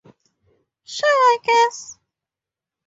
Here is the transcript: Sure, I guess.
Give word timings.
Sure, 0.83 1.05
I 1.07 1.37
guess. 1.43 1.99